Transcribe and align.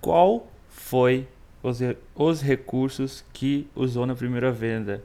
qual 0.00 0.48
foi 0.68 1.28
os, 1.62 1.80
os 2.14 2.40
recursos 2.40 3.24
que 3.32 3.68
usou 3.74 4.06
na 4.06 4.14
primeira 4.14 4.50
venda? 4.50 5.02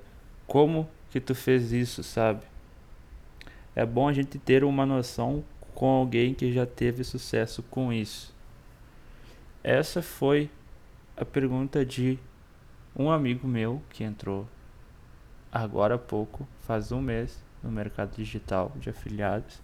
Como 0.48 0.90
que 1.10 1.20
tu 1.20 1.36
fez 1.36 1.72
isso, 1.72 2.04
sabe? 2.04 2.42
É 3.76 3.86
bom 3.86 4.08
a 4.08 4.14
gente 4.14 4.40
ter 4.40 4.64
uma 4.64 4.86
noção 4.86 5.44
com 5.74 5.88
alguém 5.88 6.34
que 6.34 6.52
já 6.54 6.66
teve 6.66 7.04
sucesso 7.04 7.62
com 7.64 7.92
isso. 7.92 8.34
Essa 9.64 10.02
foi 10.02 10.50
a 11.18 11.26
pergunta 11.26 11.86
de 11.86 12.18
um 12.96 13.12
amigo 13.12 13.48
meu 13.48 13.82
que 13.90 14.04
entrou 14.04 14.48
agora 15.52 15.96
há 15.96 15.98
pouco, 15.98 16.48
faz 16.62 16.92
um 16.92 17.02
mês, 17.02 17.44
no 17.64 17.72
mercado 17.72 18.16
digital 18.16 18.72
de 18.76 18.90
afiliados. 18.90 19.62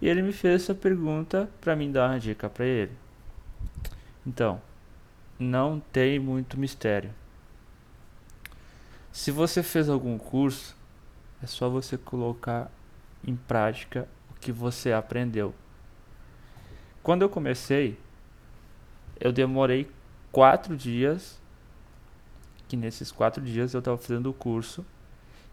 E 0.00 0.08
ele 0.08 0.22
me 0.22 0.32
fez 0.32 0.62
essa 0.62 0.74
pergunta 0.74 1.48
para 1.60 1.74
mim 1.74 1.90
dar 1.90 2.10
uma 2.10 2.18
dica 2.18 2.50
para 2.50 2.66
ele. 2.66 2.92
Então, 4.26 4.60
não 5.38 5.80
tem 5.80 6.18
muito 6.18 6.58
mistério. 6.58 7.12
Se 9.10 9.30
você 9.30 9.62
fez 9.62 9.88
algum 9.88 10.16
curso, 10.16 10.76
é 11.42 11.46
só 11.46 11.68
você 11.68 11.98
colocar 11.98 12.70
em 13.26 13.36
prática 13.36 14.08
o 14.30 14.34
que 14.34 14.52
você 14.52 14.92
aprendeu. 14.92 15.54
Quando 17.02 17.22
eu 17.22 17.28
comecei, 17.28 17.98
eu 19.20 19.32
demorei 19.32 19.90
quatro 20.30 20.76
dias, 20.76 21.40
que 22.68 22.76
nesses 22.76 23.10
quatro 23.10 23.42
dias 23.42 23.74
eu 23.74 23.80
estava 23.80 23.98
fazendo 23.98 24.30
o 24.30 24.34
curso, 24.34 24.86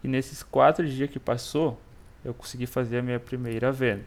e 0.03 0.07
nesses 0.07 0.43
quatro 0.43 0.87
dias 0.87 1.09
que 1.09 1.19
passou, 1.19 1.79
eu 2.23 2.33
consegui 2.33 2.65
fazer 2.65 2.99
a 2.99 3.01
minha 3.01 3.19
primeira 3.19 3.71
venda. 3.71 4.05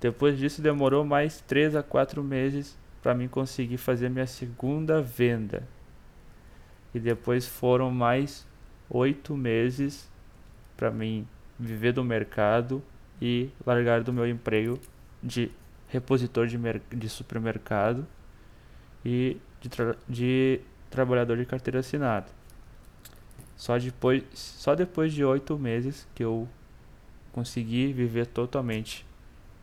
Depois 0.00 0.38
disso 0.38 0.62
demorou 0.62 1.04
mais 1.04 1.40
três 1.42 1.76
a 1.76 1.82
quatro 1.82 2.22
meses 2.22 2.76
para 3.02 3.14
mim 3.14 3.28
conseguir 3.28 3.76
fazer 3.76 4.08
minha 4.08 4.26
segunda 4.26 5.02
venda. 5.02 5.66
E 6.94 7.00
depois 7.00 7.46
foram 7.46 7.90
mais 7.90 8.46
oito 8.88 9.36
meses 9.36 10.10
para 10.76 10.90
mim 10.90 11.26
viver 11.58 11.92
do 11.92 12.04
mercado 12.04 12.82
e 13.20 13.50
largar 13.66 14.02
do 14.02 14.12
meu 14.12 14.26
emprego 14.26 14.78
de 15.22 15.50
repositor 15.88 16.46
de, 16.46 16.58
de 16.90 17.08
supermercado 17.08 18.06
e 19.04 19.36
de, 19.60 19.68
tra 19.68 19.96
de 20.08 20.60
trabalhador 20.90 21.36
de 21.36 21.46
carteira 21.46 21.80
assinada. 21.80 22.26
Só 23.56 23.78
depois, 23.78 24.24
só 24.34 24.74
depois 24.74 25.12
de 25.12 25.24
oito 25.24 25.58
meses 25.58 26.06
que 26.14 26.24
eu 26.24 26.48
consegui 27.32 27.92
viver 27.92 28.26
totalmente 28.26 29.06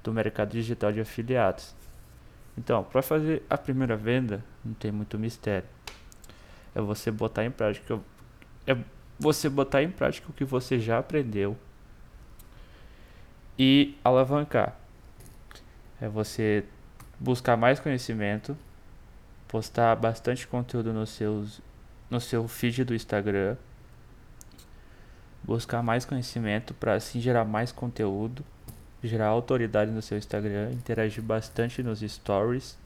do 0.03 0.13
mercado 0.13 0.51
digital 0.51 0.91
de 0.91 1.01
afiliados. 1.01 1.75
Então, 2.59 2.83
para 2.83 3.01
fazer 3.01 3.41
a 3.49 3.57
primeira 3.57 3.95
venda, 3.95 4.43
não 4.65 4.73
tem 4.73 4.91
muito 4.91 5.17
mistério. 5.17 5.67
É 6.75 6.81
você 6.81 7.09
botar 7.09 7.45
em 7.45 7.51
prática 7.51 7.97
é 8.67 8.75
você 9.17 9.47
botar 9.47 9.81
em 9.81 9.89
prática 9.89 10.29
o 10.29 10.33
que 10.33 10.43
você 10.43 10.77
já 10.77 10.99
aprendeu 10.99 11.57
e 13.57 13.97
alavancar. 14.03 14.77
É 16.01 16.09
você 16.09 16.65
buscar 17.17 17.55
mais 17.55 17.79
conhecimento, 17.79 18.57
postar 19.47 19.95
bastante 19.95 20.45
conteúdo 20.45 20.91
no 20.91 21.07
seus 21.07 21.61
no 22.09 22.19
seu 22.19 22.45
feed 22.47 22.83
do 22.83 22.93
Instagram, 22.93 23.55
buscar 25.43 25.81
mais 25.81 26.03
conhecimento 26.03 26.73
para 26.73 26.95
assim 26.95 27.21
gerar 27.21 27.45
mais 27.45 27.71
conteúdo 27.71 28.43
gerar 29.03 29.27
autoridade 29.27 29.91
no 29.91 30.01
seu 30.01 30.17
Instagram, 30.17 30.71
interagir 30.71 31.23
bastante 31.23 31.81
nos 31.81 31.99
stories. 31.99 32.77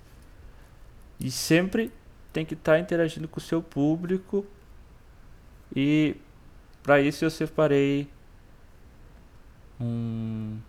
E 1.20 1.31
sempre 1.31 1.92
tem 2.31 2.45
que 2.45 2.53
estar 2.53 2.73
tá 2.73 2.80
interagindo 2.80 3.28
com 3.28 3.39
o 3.39 3.44
seu 3.44 3.61
público. 3.61 4.45
E 5.75 6.16
para 6.81 7.02
isso 7.02 7.23
eu 7.23 7.31
separei 7.31 8.08
um 9.80 10.60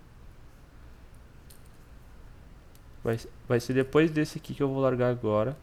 vai, 3.02 3.18
vai 3.46 3.60
ser 3.60 3.74
depois 3.74 4.10
desse 4.10 4.38
aqui 4.38 4.54
que 4.54 4.62
eu 4.62 4.68
vou 4.68 4.80
largar 4.80 5.10
agora 5.10 5.56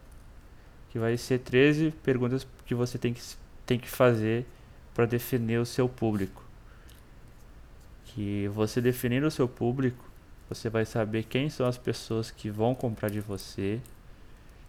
que 0.91 0.99
vai 0.99 1.17
ser 1.17 1.39
13 1.39 1.91
perguntas 2.03 2.45
que 2.65 2.75
você 2.75 2.97
tem 2.97 3.13
que, 3.13 3.21
tem 3.65 3.79
que 3.79 3.89
fazer 3.89 4.45
para 4.93 5.05
definir 5.05 5.57
o 5.57 5.65
seu 5.65 5.89
público 5.89 6.50
que 8.13 8.47
você 8.49 8.81
definindo 8.81 9.27
o 9.27 9.31
seu 9.31 9.47
público, 9.47 10.03
você 10.49 10.69
vai 10.69 10.85
saber 10.85 11.23
quem 11.23 11.49
são 11.49 11.65
as 11.65 11.77
pessoas 11.77 12.29
que 12.29 12.49
vão 12.49 12.75
comprar 12.75 13.09
de 13.09 13.21
você 13.21 13.79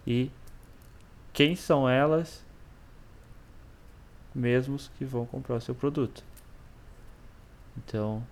e 0.06 0.30
quem 1.32 1.56
são 1.56 1.88
elas 1.88 2.44
mesmos 4.34 4.90
que 4.96 5.04
vão 5.04 5.26
comprar 5.26 5.56
o 5.56 5.60
seu 5.60 5.74
produto. 5.74 6.22
Então, 7.76 8.22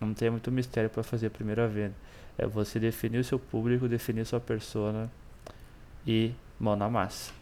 não 0.00 0.14
tem 0.14 0.30
muito 0.30 0.50
mistério 0.50 0.88
para 0.88 1.02
fazer 1.02 1.26
a 1.26 1.30
primeira 1.30 1.66
venda. 1.66 1.94
É 2.38 2.46
você 2.46 2.78
definir 2.78 3.18
o 3.18 3.24
seu 3.24 3.38
público, 3.38 3.88
definir 3.88 4.24
sua 4.24 4.40
persona 4.40 5.10
e 6.06 6.32
mão 6.58 6.76
na 6.76 6.88
massa. 6.88 7.41